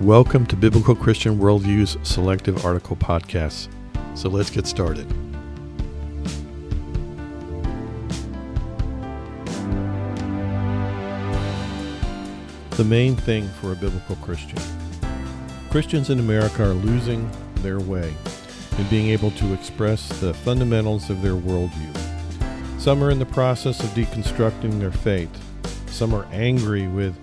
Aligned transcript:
Welcome 0.00 0.44
to 0.46 0.56
Biblical 0.56 0.96
Christian 0.96 1.38
Worldview's 1.38 1.96
Selective 2.02 2.64
Article 2.64 2.96
Podcasts. 2.96 3.68
So 4.16 4.28
let's 4.28 4.50
get 4.50 4.66
started. 4.66 5.08
The 12.70 12.84
main 12.84 13.14
thing 13.14 13.48
for 13.60 13.70
a 13.70 13.76
biblical 13.76 14.16
Christian. 14.16 14.58
Christians 15.70 16.10
in 16.10 16.18
America 16.18 16.64
are 16.64 16.74
losing 16.74 17.30
their 17.58 17.78
way 17.78 18.12
in 18.76 18.88
being 18.88 19.10
able 19.10 19.30
to 19.30 19.54
express 19.54 20.08
the 20.20 20.34
fundamentals 20.34 21.08
of 21.08 21.22
their 21.22 21.34
worldview. 21.34 22.80
Some 22.80 23.02
are 23.02 23.10
in 23.10 23.20
the 23.20 23.26
process 23.26 23.80
of 23.80 23.90
deconstructing 23.90 24.80
their 24.80 24.90
faith. 24.90 25.30
Some 25.86 26.12
are 26.12 26.26
angry 26.32 26.88
with 26.88 27.16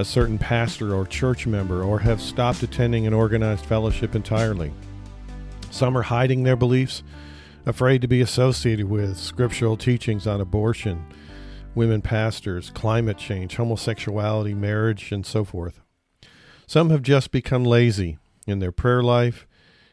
a 0.00 0.04
certain 0.04 0.38
pastor 0.38 0.94
or 0.94 1.04
church 1.04 1.46
member 1.46 1.82
or 1.82 1.98
have 1.98 2.22
stopped 2.22 2.62
attending 2.62 3.06
an 3.06 3.12
organized 3.12 3.66
fellowship 3.66 4.14
entirely. 4.14 4.72
Some 5.70 5.96
are 5.96 6.02
hiding 6.02 6.42
their 6.42 6.56
beliefs, 6.56 7.02
afraid 7.66 8.00
to 8.00 8.08
be 8.08 8.22
associated 8.22 8.88
with 8.88 9.18
scriptural 9.18 9.76
teachings 9.76 10.26
on 10.26 10.40
abortion, 10.40 11.04
women 11.74 12.00
pastors, 12.00 12.70
climate 12.70 13.18
change, 13.18 13.56
homosexuality, 13.56 14.54
marriage, 14.54 15.12
and 15.12 15.26
so 15.26 15.44
forth. 15.44 15.82
Some 16.66 16.88
have 16.88 17.02
just 17.02 17.30
become 17.30 17.64
lazy 17.64 18.16
in 18.46 18.58
their 18.58 18.72
prayer 18.72 19.02
life, 19.02 19.46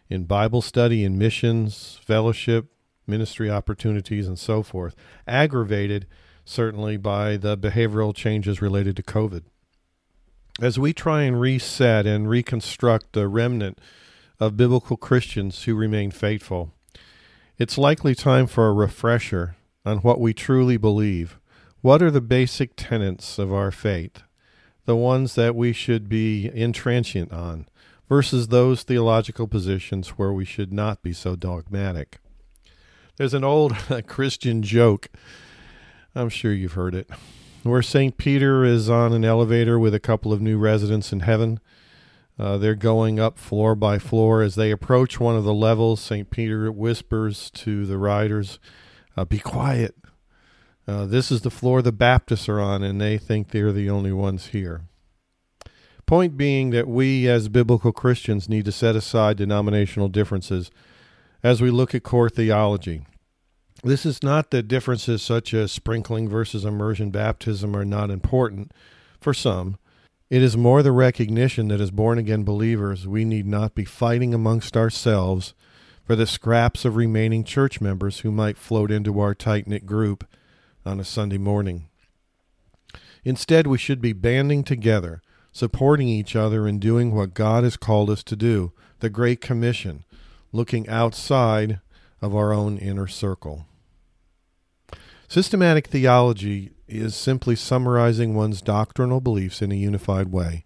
in 0.10 0.24
Bible 0.24 0.62
study, 0.62 1.04
in 1.04 1.18
missions, 1.18 2.00
fellowship, 2.02 2.68
ministry 3.06 3.52
opportunities, 3.52 4.26
and 4.26 4.40
so 4.40 4.64
forth, 4.64 4.96
aggravated 5.28 6.08
certainly 6.46 6.96
by 6.96 7.36
the 7.36 7.58
behavioral 7.58 8.16
changes 8.16 8.62
related 8.62 8.96
to 8.96 9.04
COVID 9.04 9.44
as 10.60 10.80
we 10.80 10.94
try 10.94 11.24
and 11.24 11.40
reset 11.40 12.06
and 12.06 12.30
reconstruct 12.30 13.14
the 13.14 13.28
remnant 13.28 13.80
of 14.40 14.58
biblical 14.58 14.98
Christians 14.98 15.64
who 15.64 15.76
remain 15.76 16.12
faithful, 16.12 16.72
it's 17.58 17.78
likely 17.78 18.16
time 18.16 18.48
for 18.48 18.68
a 18.68 18.74
refresher 18.74 19.56
on 19.86 20.00
what 20.00 20.20
we 20.20 20.34
truly 20.34 20.78
believe. 20.78 21.40
What 21.82 22.02
are 22.02 22.12
the 22.12 22.22
basic 22.22 22.72
tenets 22.76 23.38
of 23.38 23.54
our 23.54 23.72
faith, 23.72 24.24
the 24.86 24.96
ones 24.96 25.36
that 25.36 25.56
we 25.56 25.74
should 25.74 26.10
be 26.10 26.50
intransigent 26.54 27.32
on, 27.32 27.68
versus 28.10 28.48
those 28.48 28.84
theological 28.84 29.48
positions 29.48 30.10
where 30.10 30.34
we 30.34 30.46
should 30.46 30.74
not 30.74 31.04
be 31.04 31.14
so 31.14 31.36
dogmatic? 31.36 32.20
There's 33.18 33.34
an 33.34 33.44
old 33.44 33.76
Christian 34.08 34.62
joke. 34.64 35.08
I'm 36.16 36.30
sure 36.30 36.54
you've 36.54 36.74
heard 36.74 36.96
it 36.96 37.10
where 37.70 37.82
St. 37.82 38.18
Peter 38.18 38.64
is 38.64 38.90
on 38.90 39.14
an 39.14 39.26
elevator 39.26 39.78
with 39.80 39.94
a 39.94 40.00
couple 40.00 40.34
of 40.34 40.42
new 40.42 40.58
residents 40.58 41.12
in 41.12 41.22
heaven. 41.22 41.60
Uh, 42.40 42.58
they're 42.58 42.76
going 42.76 43.20
up 43.20 43.38
floor 43.38 43.76
by 43.76 43.98
floor. 43.98 44.42
As 44.42 44.56
they 44.56 44.72
approach 44.72 45.20
one 45.20 45.36
of 45.36 45.44
the 45.44 45.54
levels, 45.54 46.00
St. 46.02 46.30
Peter 46.30 46.72
whispers 46.72 47.50
to 47.52 47.86
the 47.86 47.98
riders, 47.98 48.60
uh, 49.16 49.26
Be 49.26 49.40
quiet. 49.40 49.96
Uh, 50.88 51.06
this 51.06 51.32
is 51.32 51.42
the 51.42 51.50
floor 51.50 51.82
the 51.82 51.92
Baptists 51.92 52.48
are 52.48 52.62
on, 52.62 52.84
and 52.84 53.02
they 53.02 53.18
think 53.18 53.50
they're 53.50 53.74
the 53.74 53.90
only 53.90 54.14
ones 54.14 54.48
here. 54.48 54.84
Point 56.06 56.38
being 56.38 56.70
that 56.70 56.88
we, 56.88 57.28
as 57.28 57.50
biblical 57.50 57.92
Christians, 57.92 58.48
need 58.48 58.64
to 58.66 58.72
set 58.72 58.96
aside 58.96 59.36
denominational 59.36 60.08
differences 60.08 60.72
as 61.44 61.62
we 61.62 61.70
look 61.70 61.94
at 61.94 62.04
core 62.04 62.30
theology. 62.30 63.02
This 63.84 64.06
is 64.06 64.24
not 64.24 64.52
that 64.52 64.68
differences 64.68 65.22
such 65.22 65.54
as 65.54 65.72
sprinkling 65.72 66.28
versus 66.28 66.66
immersion 66.66 67.12
baptism 67.12 67.76
are 67.76 67.86
not 67.86 68.10
important 68.10 68.72
for 69.20 69.34
some. 69.34 69.78
It 70.30 70.42
is 70.42 70.58
more 70.58 70.84
the 70.84 70.92
recognition 70.92 71.70
that 71.70 71.80
as 71.80 71.92
born 71.92 72.18
again 72.18 72.44
believers, 72.44 73.08
we 73.08 73.24
need 73.24 73.46
not 73.46 73.76
be 73.76 73.86
fighting 73.86 74.34
amongst 74.34 74.76
ourselves 74.76 75.54
for 76.04 76.16
the 76.16 76.28
scraps 76.28 76.86
of 76.86 76.96
remaining 76.96 77.44
church 77.44 77.80
members 77.80 78.20
who 78.20 78.32
might 78.32 78.58
float 78.58 78.92
into 78.92 79.20
our 79.20 79.36
tight 79.36 79.68
knit 79.68 79.86
group 79.86 80.28
on 80.86 81.00
a 81.00 81.06
Sunday 81.06 81.38
morning. 81.38 81.88
Instead, 83.24 83.68
we 83.68 83.78
should 83.78 84.02
be 84.02 84.14
banding 84.14 84.64
together, 84.64 85.22
supporting 85.52 86.08
each 86.08 86.36
other 86.36 86.68
in 86.68 86.80
doing 86.80 87.14
what 87.14 87.34
God 87.34 87.64
has 87.64 87.78
called 87.78 88.10
us 88.10 88.24
to 88.24 88.36
do, 88.36 88.72
the 89.00 89.10
Great 89.10 89.40
Commission, 89.40 90.04
looking 90.52 90.88
outside 90.90 91.80
of 92.22 92.36
our 92.36 92.54
own 92.54 92.78
inner 92.78 93.08
circle. 93.08 93.66
Systematic 95.28 95.88
theology 95.88 96.72
is 96.88 97.16
simply 97.16 97.56
summarizing 97.56 98.34
one's 98.34 98.62
doctrinal 98.62 99.20
beliefs 99.20 99.62
in 99.62 99.72
a 99.72 99.76
unified 99.76 100.32
way. 100.32 100.66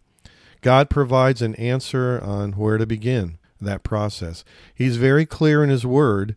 God 0.61 0.89
provides 0.89 1.41
an 1.41 1.55
answer 1.55 2.21
on 2.23 2.53
where 2.53 2.77
to 2.77 2.85
begin 2.85 3.39
that 3.59 3.83
process. 3.83 4.43
He's 4.73 4.97
very 4.97 5.25
clear 5.25 5.63
in 5.63 5.69
His 5.69 5.85
Word 5.85 6.35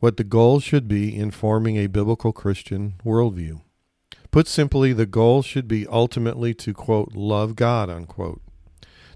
what 0.00 0.16
the 0.16 0.24
goal 0.24 0.60
should 0.60 0.88
be 0.88 1.14
in 1.14 1.30
forming 1.30 1.76
a 1.76 1.86
biblical 1.88 2.32
Christian 2.32 2.94
worldview. 3.04 3.60
Put 4.30 4.46
simply, 4.46 4.92
the 4.92 5.06
goal 5.06 5.42
should 5.42 5.68
be 5.68 5.86
ultimately 5.86 6.54
to, 6.54 6.72
quote, 6.72 7.14
love 7.14 7.56
God, 7.56 7.90
unquote. 7.90 8.40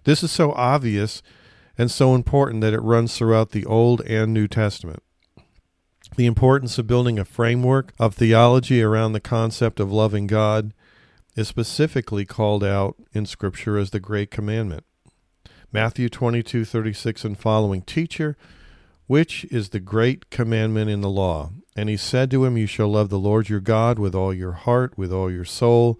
This 0.04 0.22
is 0.22 0.32
so 0.32 0.52
obvious 0.52 1.22
and 1.78 1.90
so 1.90 2.14
important 2.14 2.60
that 2.62 2.74
it 2.74 2.80
runs 2.80 3.16
throughout 3.16 3.50
the 3.50 3.64
Old 3.64 4.00
and 4.02 4.34
New 4.34 4.48
Testament 4.48 5.02
the 6.16 6.26
importance 6.26 6.78
of 6.78 6.86
building 6.86 7.18
a 7.18 7.24
framework 7.24 7.92
of 7.98 8.14
theology 8.14 8.82
around 8.82 9.12
the 9.12 9.20
concept 9.20 9.80
of 9.80 9.92
loving 9.92 10.26
God 10.26 10.74
is 11.34 11.48
specifically 11.48 12.26
called 12.26 12.62
out 12.62 12.96
in 13.12 13.24
Scripture 13.24 13.78
as 13.78 13.90
the 13.90 14.00
Great 14.00 14.30
Commandment. 14.30 14.84
Matthew 15.72 16.10
22, 16.10 16.66
36 16.66 17.24
and 17.24 17.38
following, 17.38 17.80
Teacher, 17.80 18.36
which 19.06 19.44
is 19.46 19.70
the 19.70 19.80
great 19.80 20.28
commandment 20.28 20.90
in 20.90 21.00
the 21.00 21.08
law? 21.08 21.50
And 21.74 21.88
he 21.88 21.96
said 21.96 22.30
to 22.30 22.44
him, 22.44 22.58
You 22.58 22.66
shall 22.66 22.88
love 22.88 23.08
the 23.08 23.18
Lord 23.18 23.48
your 23.48 23.60
God 23.60 23.98
with 23.98 24.14
all 24.14 24.34
your 24.34 24.52
heart, 24.52 24.98
with 24.98 25.12
all 25.12 25.30
your 25.30 25.46
soul, 25.46 25.98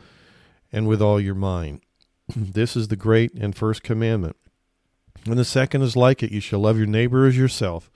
and 0.71 0.87
with 0.87 1.01
all 1.01 1.19
your 1.19 1.35
mind. 1.35 1.81
this 2.37 2.77
is 2.77 2.89
the 2.89 2.97
great 2.97 3.33
and 3.33 3.57
first 3.57 3.83
commandment. 3.83 4.37
And 5.25 5.39
the 5.39 5.45
second 5.45 5.83
is 5.83 5.97
like 5.97 6.23
it, 6.23 6.33
You 6.33 6.41
shall 6.41 6.61
love 6.61 6.77
your 6.77 6.87
neighbor 6.87 7.27
as 7.27 7.39
yourself. 7.39 7.91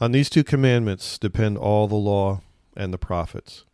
On 0.00 0.12
these 0.12 0.30
two 0.30 0.44
commandments 0.44 1.18
depend 1.18 1.58
all 1.58 1.88
the 1.88 1.96
law 1.96 2.40
and 2.76 2.92
the 2.92 2.98
prophets. 2.98 3.64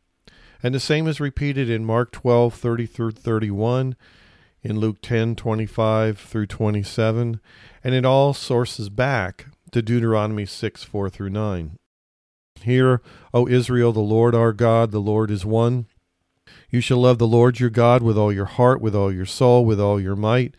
And 0.63 0.75
the 0.75 0.81
same 0.81 1.07
is 1.07 1.21
repeated 1.21 1.69
in 1.69 1.85
Mark 1.85 2.11
12, 2.13 2.55
30 2.55 2.87
through 2.87 3.11
31, 3.11 3.97
in 4.63 4.81
Luke 4.81 5.03
10, 5.03 5.37
25 5.37 6.19
through 6.19 6.47
27, 6.47 7.41
and 7.85 7.95
it 7.95 8.07
all 8.07 8.33
sources 8.33 8.89
back 8.89 9.49
to 9.73 9.83
Deuteronomy 9.83 10.47
6, 10.47 10.83
4 10.83 11.11
through 11.11 11.29
9. 11.29 11.77
Hear, 12.63 13.03
O 13.35 13.47
Israel, 13.47 13.93
the 13.93 14.01
Lord 14.01 14.35
our 14.35 14.55
God, 14.55 14.91
the 14.91 15.01
Lord 15.01 15.31
is 15.31 15.45
one. 15.45 15.87
You 16.71 16.81
shall 16.81 16.99
love 16.99 17.19
the 17.19 17.27
Lord 17.27 17.61
your 17.61 17.69
God 17.69 18.03
with 18.03 18.17
all 18.17 18.33
your 18.33 18.47
heart, 18.47 18.81
with 18.81 18.95
all 18.95 19.13
your 19.13 19.27
soul, 19.27 19.67
with 19.67 19.79
all 19.79 20.01
your 20.01 20.17
might. 20.17 20.55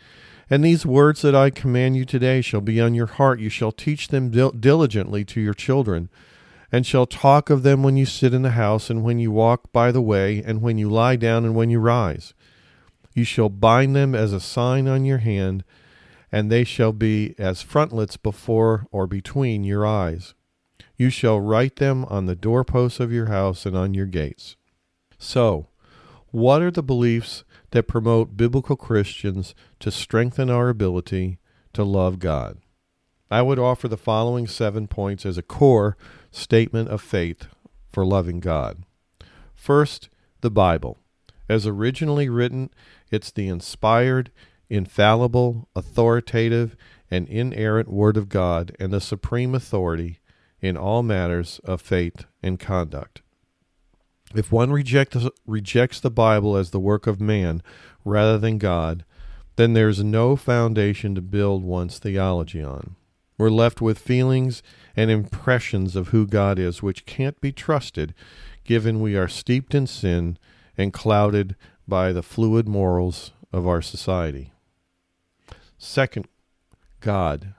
And 0.49 0.63
these 0.63 0.85
words 0.85 1.21
that 1.21 1.35
I 1.35 1.49
command 1.49 1.97
you 1.97 2.05
today 2.05 2.41
shall 2.41 2.61
be 2.61 2.79
on 2.79 2.93
your 2.93 3.07
heart. 3.07 3.39
You 3.39 3.49
shall 3.49 3.71
teach 3.71 4.09
them 4.09 4.29
dil- 4.29 4.51
diligently 4.51 5.25
to 5.25 5.41
your 5.41 5.53
children, 5.53 6.09
and 6.71 6.85
shall 6.85 7.05
talk 7.05 7.49
of 7.49 7.63
them 7.63 7.81
when 7.81 7.97
you 7.97 8.05
sit 8.05 8.33
in 8.33 8.43
the 8.43 8.51
house, 8.51 8.89
and 8.89 9.03
when 9.03 9.17
you 9.17 9.31
walk 9.31 9.71
by 9.71 9.91
the 9.91 10.01
way, 10.01 10.43
and 10.43 10.61
when 10.61 10.77
you 10.77 10.89
lie 10.89 11.15
down, 11.15 11.45
and 11.45 11.55
when 11.55 11.69
you 11.69 11.79
rise. 11.79 12.33
You 13.13 13.23
shall 13.23 13.49
bind 13.49 13.95
them 13.95 14.13
as 14.13 14.33
a 14.33 14.39
sign 14.39 14.87
on 14.87 15.05
your 15.05 15.19
hand, 15.19 15.63
and 16.31 16.51
they 16.51 16.63
shall 16.63 16.91
be 16.91 17.33
as 17.39 17.61
frontlets 17.61 18.17
before 18.17 18.87
or 18.91 19.07
between 19.07 19.63
your 19.63 19.85
eyes. 19.85 20.33
You 20.97 21.09
shall 21.09 21.39
write 21.39 21.77
them 21.77 22.05
on 22.05 22.25
the 22.25 22.35
doorposts 22.35 22.99
of 22.99 23.11
your 23.11 23.27
house 23.27 23.65
and 23.65 23.75
on 23.75 23.93
your 23.93 24.05
gates. 24.05 24.57
So, 25.17 25.67
what 26.31 26.61
are 26.61 26.71
the 26.71 26.83
beliefs 26.83 27.45
that 27.75 27.89
promote 27.89 28.37
biblical 28.37 28.77
Christians 28.77 29.53
to 29.81 29.91
strengthen 29.91 30.49
our 30.49 30.69
ability 30.69 31.39
to 31.73 31.83
love 31.83 32.19
God. 32.19 32.57
I 33.29 33.41
would 33.41 33.59
offer 33.59 33.89
the 33.89 33.97
following 33.97 34.47
seven 34.47 34.87
points 34.87 35.25
as 35.25 35.37
a 35.37 35.43
core 35.43 35.97
statement 36.31 36.87
of 36.87 37.01
faith 37.01 37.47
for 37.91 38.05
loving 38.05 38.39
God. 38.39 38.83
First, 39.53 40.07
the 40.39 40.49
Bible. 40.49 40.97
As 41.49 41.67
originally 41.67 42.29
written, 42.29 42.69
it's 43.11 43.29
the 43.29 43.49
inspired, 43.49 44.31
infallible, 44.69 45.67
authoritative, 45.75 46.77
and 47.11 47.27
inerrant 47.27 47.89
Word 47.89 48.15
of 48.15 48.29
God 48.29 48.73
and 48.79 48.93
the 48.93 49.01
supreme 49.01 49.53
authority 49.53 50.19
in 50.61 50.77
all 50.77 51.03
matters 51.03 51.59
of 51.65 51.81
faith 51.81 52.23
and 52.41 52.57
conduct. 52.57 53.21
If 54.33 54.51
one 54.51 54.71
rejects, 54.71 55.27
rejects 55.45 55.99
the 55.99 56.11
Bible 56.11 56.55
as 56.55 56.71
the 56.71 56.79
work 56.79 57.07
of 57.07 57.21
man 57.21 57.61
rather 58.03 58.37
than 58.37 58.57
God, 58.57 59.05
then 59.55 59.73
there's 59.73 60.03
no 60.03 60.35
foundation 60.35 61.15
to 61.15 61.21
build 61.21 61.63
one's 61.63 61.99
theology 61.99 62.61
on. 62.61 62.95
We're 63.37 63.49
left 63.49 63.81
with 63.81 63.99
feelings 63.99 64.63
and 64.95 65.11
impressions 65.11 65.95
of 65.95 66.09
who 66.09 66.25
God 66.25 66.57
is, 66.57 66.81
which 66.81 67.05
can't 67.05 67.39
be 67.41 67.51
trusted, 67.51 68.13
given 68.63 69.01
we 69.01 69.15
are 69.15 69.27
steeped 69.27 69.75
in 69.75 69.87
sin 69.87 70.37
and 70.77 70.93
clouded 70.93 71.55
by 71.87 72.11
the 72.11 72.23
fluid 72.23 72.67
morals 72.67 73.31
of 73.53 73.67
our 73.67 73.81
society. 73.81 74.51
Second 75.77 76.27
God. 76.99 77.53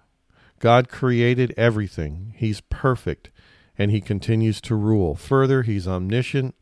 God 0.59 0.89
created 0.89 1.55
everything. 1.57 2.35
He's 2.37 2.63
perfect, 2.63 3.31
and 3.79 3.91
He 3.91 4.01
continues 4.01 4.61
to 4.63 4.75
rule. 4.75 5.15
Further, 5.15 5.63
He's 5.63 5.87
omniscient, 5.87 6.55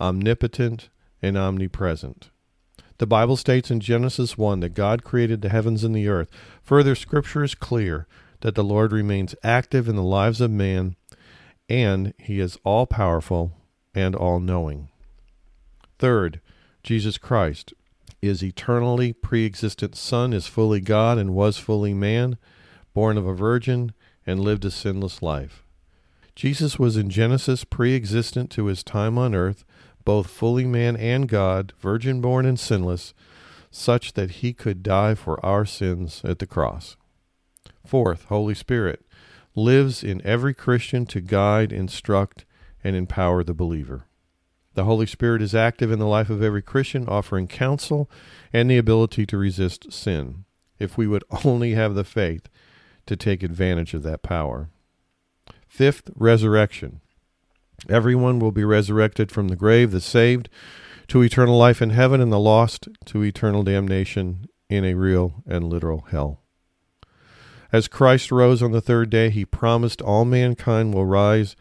omnipotent, 0.00 0.88
and 1.20 1.36
omnipresent. 1.36 2.30
The 2.98 3.06
Bible 3.06 3.36
states 3.36 3.70
in 3.70 3.80
Genesis 3.80 4.38
1 4.38 4.60
that 4.60 4.74
God 4.74 5.02
created 5.02 5.42
the 5.42 5.48
heavens 5.48 5.82
and 5.82 5.94
the 5.94 6.08
earth. 6.08 6.28
Further, 6.62 6.94
Scripture 6.94 7.42
is 7.42 7.54
clear 7.54 8.06
that 8.40 8.54
the 8.54 8.64
Lord 8.64 8.92
remains 8.92 9.34
active 9.42 9.88
in 9.88 9.96
the 9.96 10.02
lives 10.02 10.40
of 10.40 10.50
man, 10.50 10.96
and 11.68 12.14
He 12.18 12.38
is 12.38 12.58
all 12.64 12.86
powerful 12.86 13.52
and 13.94 14.14
all 14.14 14.40
knowing. 14.40 14.88
Third, 15.98 16.40
Jesus 16.82 17.18
Christ 17.18 17.72
is 18.20 18.42
eternally 18.42 19.12
pre 19.12 19.44
existent 19.44 19.96
Son, 19.96 20.32
is 20.32 20.46
fully 20.46 20.80
God 20.80 21.18
and 21.18 21.34
was 21.34 21.58
fully 21.58 21.94
man, 21.94 22.38
born 22.94 23.18
of 23.18 23.26
a 23.26 23.34
virgin, 23.34 23.92
and 24.26 24.40
lived 24.40 24.64
a 24.64 24.70
sinless 24.70 25.22
life. 25.22 25.61
Jesus 26.34 26.78
was 26.78 26.96
in 26.96 27.10
Genesis 27.10 27.64
pre 27.64 27.94
existent 27.94 28.50
to 28.52 28.66
his 28.66 28.82
time 28.82 29.18
on 29.18 29.34
earth, 29.34 29.64
both 30.04 30.28
fully 30.28 30.64
man 30.64 30.96
and 30.96 31.28
God, 31.28 31.72
virgin 31.78 32.20
born 32.20 32.46
and 32.46 32.58
sinless, 32.58 33.14
such 33.70 34.14
that 34.14 34.30
he 34.30 34.52
could 34.52 34.82
die 34.82 35.14
for 35.14 35.44
our 35.44 35.64
sins 35.64 36.22
at 36.24 36.38
the 36.38 36.46
cross. 36.46 36.96
Fourth, 37.84 38.24
Holy 38.24 38.54
Spirit 38.54 39.04
lives 39.54 40.02
in 40.02 40.24
every 40.24 40.54
Christian 40.54 41.04
to 41.06 41.20
guide, 41.20 41.72
instruct, 41.72 42.44
and 42.82 42.96
empower 42.96 43.44
the 43.44 43.54
believer. 43.54 44.06
The 44.74 44.84
Holy 44.84 45.06
Spirit 45.06 45.42
is 45.42 45.54
active 45.54 45.92
in 45.92 45.98
the 45.98 46.06
life 46.06 46.30
of 46.30 46.42
every 46.42 46.62
Christian, 46.62 47.06
offering 47.06 47.46
counsel 47.46 48.10
and 48.52 48.70
the 48.70 48.78
ability 48.78 49.26
to 49.26 49.36
resist 49.36 49.92
sin, 49.92 50.44
if 50.78 50.96
we 50.96 51.06
would 51.06 51.24
only 51.44 51.72
have 51.74 51.94
the 51.94 52.04
faith 52.04 52.48
to 53.06 53.16
take 53.16 53.42
advantage 53.42 53.92
of 53.92 54.02
that 54.04 54.22
power. 54.22 54.70
Fifth, 55.72 56.10
resurrection. 56.14 57.00
Everyone 57.88 58.38
will 58.38 58.52
be 58.52 58.62
resurrected 58.62 59.32
from 59.32 59.48
the 59.48 59.56
grave, 59.56 59.90
the 59.90 60.02
saved 60.02 60.50
to 61.08 61.22
eternal 61.22 61.56
life 61.56 61.80
in 61.80 61.88
heaven, 61.88 62.20
and 62.20 62.30
the 62.30 62.38
lost 62.38 62.88
to 63.06 63.24
eternal 63.24 63.62
damnation 63.62 64.44
in 64.68 64.84
a 64.84 64.92
real 64.92 65.42
and 65.46 65.70
literal 65.70 66.02
hell. 66.10 66.42
As 67.72 67.88
Christ 67.88 68.30
rose 68.30 68.62
on 68.62 68.72
the 68.72 68.82
third 68.82 69.08
day, 69.08 69.30
he 69.30 69.46
promised 69.46 70.02
all 70.02 70.26
mankind 70.26 70.92
will 70.92 71.06
rise 71.06 71.56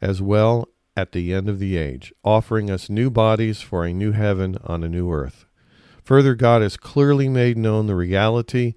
as 0.00 0.22
well 0.22 0.68
at 0.96 1.10
the 1.10 1.34
end 1.34 1.48
of 1.48 1.58
the 1.58 1.76
age, 1.76 2.14
offering 2.22 2.70
us 2.70 2.88
new 2.88 3.10
bodies 3.10 3.62
for 3.62 3.84
a 3.84 3.92
new 3.92 4.12
heaven 4.12 4.58
on 4.62 4.84
a 4.84 4.88
new 4.88 5.10
earth. 5.10 5.44
Further, 6.04 6.36
God 6.36 6.62
has 6.62 6.76
clearly 6.76 7.28
made 7.28 7.58
known 7.58 7.88
the 7.88 7.96
reality 7.96 8.74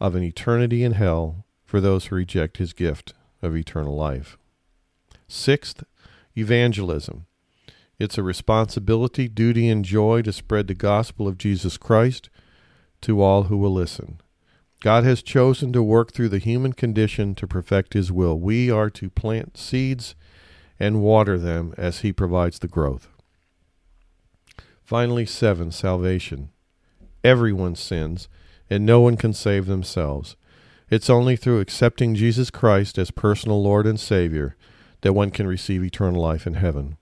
of 0.00 0.14
an 0.14 0.22
eternity 0.22 0.82
in 0.82 0.92
hell 0.92 1.44
for 1.62 1.78
those 1.78 2.06
who 2.06 2.16
reject 2.16 2.56
his 2.56 2.72
gift 2.72 3.12
of 3.42 3.56
eternal 3.56 3.94
life. 3.94 4.36
Sixth, 5.28 5.84
evangelism. 6.36 7.26
It's 7.98 8.16
a 8.16 8.22
responsibility, 8.22 9.28
duty, 9.28 9.68
and 9.68 9.84
joy 9.84 10.22
to 10.22 10.32
spread 10.32 10.66
the 10.66 10.74
gospel 10.74 11.28
of 11.28 11.38
Jesus 11.38 11.76
Christ 11.76 12.30
to 13.02 13.20
all 13.20 13.44
who 13.44 13.58
will 13.58 13.72
listen. 13.72 14.20
God 14.80 15.04
has 15.04 15.22
chosen 15.22 15.72
to 15.74 15.82
work 15.82 16.12
through 16.12 16.30
the 16.30 16.38
human 16.38 16.72
condition 16.72 17.34
to 17.34 17.46
perfect 17.46 17.92
his 17.92 18.10
will. 18.10 18.40
We 18.40 18.70
are 18.70 18.88
to 18.90 19.10
plant 19.10 19.58
seeds 19.58 20.14
and 20.78 21.02
water 21.02 21.38
them 21.38 21.74
as 21.76 22.00
he 22.00 22.12
provides 22.12 22.58
the 22.58 22.68
growth. 22.68 23.08
Finally, 24.82 25.26
seven, 25.26 25.70
salvation. 25.70 26.48
Everyone 27.22 27.74
sins, 27.74 28.28
and 28.70 28.86
no 28.86 29.00
one 29.00 29.18
can 29.18 29.34
save 29.34 29.66
themselves. 29.66 30.36
It's 30.90 31.08
only 31.08 31.36
through 31.36 31.60
accepting 31.60 32.16
Jesus 32.16 32.50
Christ 32.50 32.98
as 32.98 33.12
personal 33.12 33.62
Lord 33.62 33.86
and 33.86 33.98
Savior 33.98 34.56
that 35.02 35.12
one 35.12 35.30
can 35.30 35.46
receive 35.46 35.84
eternal 35.84 36.20
life 36.20 36.48
in 36.48 36.54
heaven. 36.54 36.96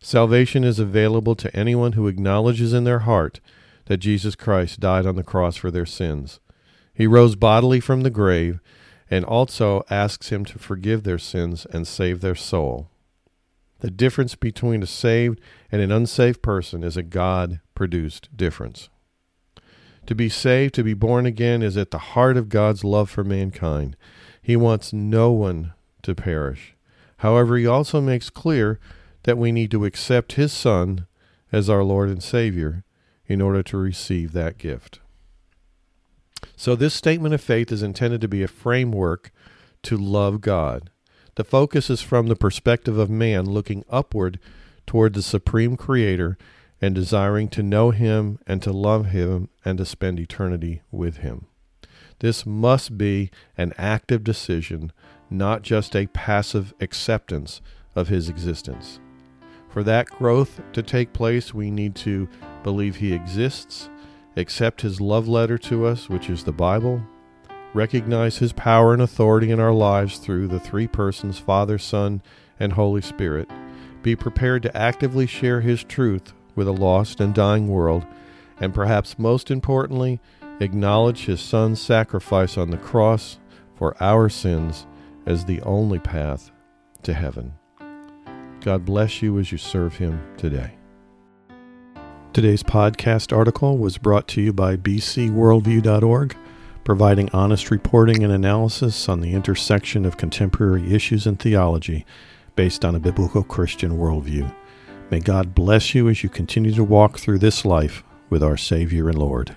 Salvation 0.00 0.62
is 0.62 0.78
available 0.78 1.34
to 1.34 1.54
anyone 1.54 1.92
who 1.92 2.06
acknowledges 2.06 2.72
in 2.72 2.84
their 2.84 3.00
heart 3.00 3.40
that 3.86 3.96
Jesus 3.96 4.36
Christ 4.36 4.78
died 4.78 5.06
on 5.06 5.16
the 5.16 5.24
cross 5.24 5.56
for 5.56 5.72
their 5.72 5.86
sins. 5.86 6.38
He 6.94 7.08
rose 7.08 7.34
bodily 7.34 7.80
from 7.80 8.02
the 8.02 8.10
grave 8.10 8.60
and 9.10 9.24
also 9.24 9.82
asks 9.90 10.28
him 10.28 10.44
to 10.44 10.58
forgive 10.60 11.02
their 11.02 11.18
sins 11.18 11.66
and 11.72 11.86
save 11.86 12.20
their 12.20 12.36
soul. 12.36 12.90
The 13.80 13.90
difference 13.90 14.36
between 14.36 14.82
a 14.84 14.86
saved 14.86 15.40
and 15.72 15.82
an 15.82 15.90
unsaved 15.90 16.42
person 16.42 16.84
is 16.84 16.96
a 16.96 17.02
God 17.02 17.60
produced 17.74 18.36
difference. 18.36 18.88
To 20.06 20.14
be 20.14 20.28
saved, 20.28 20.74
to 20.74 20.84
be 20.84 20.94
born 20.94 21.26
again, 21.26 21.62
is 21.62 21.76
at 21.76 21.90
the 21.90 21.98
heart 21.98 22.36
of 22.36 22.48
God's 22.48 22.84
love 22.84 23.10
for 23.10 23.24
mankind. 23.24 23.96
He 24.40 24.56
wants 24.56 24.92
no 24.92 25.32
one 25.32 25.72
to 26.02 26.14
perish. 26.14 26.74
However, 27.18 27.56
he 27.56 27.66
also 27.66 28.00
makes 28.00 28.30
clear 28.30 28.78
that 29.24 29.38
we 29.38 29.50
need 29.50 29.70
to 29.72 29.84
accept 29.84 30.34
his 30.34 30.52
Son 30.52 31.06
as 31.50 31.68
our 31.68 31.82
Lord 31.82 32.08
and 32.08 32.22
Savior 32.22 32.84
in 33.26 33.40
order 33.40 33.62
to 33.64 33.76
receive 33.76 34.32
that 34.32 34.58
gift. 34.58 35.00
So, 36.56 36.76
this 36.76 36.94
statement 36.94 37.34
of 37.34 37.40
faith 37.40 37.72
is 37.72 37.82
intended 37.82 38.20
to 38.20 38.28
be 38.28 38.42
a 38.42 38.48
framework 38.48 39.32
to 39.82 39.96
love 39.96 40.40
God. 40.40 40.90
The 41.34 41.44
focus 41.44 41.90
is 41.90 42.00
from 42.00 42.28
the 42.28 42.36
perspective 42.36 42.98
of 42.98 43.10
man 43.10 43.46
looking 43.46 43.84
upward 43.90 44.38
toward 44.86 45.14
the 45.14 45.22
supreme 45.22 45.76
creator 45.76 46.38
and 46.80 46.94
desiring 46.94 47.48
to 47.48 47.62
know 47.62 47.90
him 47.90 48.38
and 48.46 48.62
to 48.62 48.72
love 48.72 49.06
him 49.06 49.48
and 49.64 49.78
to 49.78 49.84
spend 49.84 50.20
eternity 50.20 50.82
with 50.90 51.18
him. 51.18 51.46
This 52.18 52.46
must 52.46 52.96
be 52.96 53.30
an 53.56 53.72
active 53.76 54.24
decision, 54.24 54.92
not 55.30 55.62
just 55.62 55.94
a 55.94 56.06
passive 56.08 56.74
acceptance 56.80 57.60
of 57.94 58.08
his 58.08 58.28
existence. 58.28 59.00
For 59.68 59.82
that 59.82 60.08
growth 60.10 60.60
to 60.72 60.82
take 60.82 61.12
place, 61.12 61.52
we 61.52 61.70
need 61.70 61.94
to 61.96 62.28
believe 62.62 62.96
he 62.96 63.12
exists, 63.12 63.90
accept 64.36 64.80
his 64.82 65.00
love 65.00 65.28
letter 65.28 65.58
to 65.58 65.86
us, 65.86 66.08
which 66.08 66.30
is 66.30 66.44
the 66.44 66.52
Bible, 66.52 67.02
recognize 67.76 68.38
His 68.38 68.54
power 68.54 68.94
and 68.94 69.02
authority 69.02 69.50
in 69.50 69.60
our 69.60 69.72
lives 69.72 70.16
through 70.18 70.48
the 70.48 70.58
three 70.58 70.88
persons 70.88 71.38
Father, 71.38 71.78
Son, 71.78 72.22
and 72.58 72.72
Holy 72.72 73.02
Spirit, 73.02 73.48
be 74.02 74.16
prepared 74.16 74.62
to 74.62 74.76
actively 74.76 75.26
share 75.26 75.60
His 75.60 75.84
truth 75.84 76.32
with 76.56 76.66
a 76.66 76.72
lost 76.72 77.20
and 77.20 77.34
dying 77.34 77.68
world, 77.68 78.04
and 78.58 78.74
perhaps 78.74 79.18
most 79.18 79.50
importantly, 79.50 80.18
acknowledge 80.60 81.26
His 81.26 81.40
Son's 81.40 81.80
sacrifice 81.80 82.56
on 82.56 82.70
the 82.70 82.78
cross 82.78 83.38
for 83.76 83.94
our 84.02 84.28
sins 84.28 84.86
as 85.26 85.44
the 85.44 85.60
only 85.62 85.98
path 85.98 86.50
to 87.02 87.12
heaven. 87.12 87.52
God 88.62 88.84
bless 88.84 89.22
you 89.22 89.38
as 89.38 89.52
you 89.52 89.58
serve 89.58 89.96
Him 89.96 90.20
today. 90.36 90.72
Today's 92.32 92.62
podcast 92.62 93.36
article 93.36 93.78
was 93.78 93.98
brought 93.98 94.26
to 94.28 94.40
you 94.40 94.52
by 94.52 94.76
bcworldview.org 94.76 96.36
providing 96.86 97.28
honest 97.32 97.72
reporting 97.72 98.22
and 98.22 98.32
analysis 98.32 99.08
on 99.08 99.20
the 99.20 99.32
intersection 99.32 100.06
of 100.06 100.16
contemporary 100.16 100.94
issues 100.94 101.26
and 101.26 101.40
theology 101.40 102.06
based 102.54 102.84
on 102.84 102.94
a 102.94 103.00
biblical 103.00 103.42
Christian 103.42 103.98
worldview. 103.98 104.54
May 105.08 105.20
God 105.20 105.54
bless 105.54 105.94
you 105.94 106.08
as 106.08 106.24
you 106.24 106.28
continue 106.28 106.72
to 106.72 106.82
walk 106.82 107.18
through 107.18 107.38
this 107.38 107.64
life 107.64 108.02
with 108.28 108.42
our 108.42 108.56
Savior 108.56 109.08
and 109.08 109.16
Lord. 109.16 109.56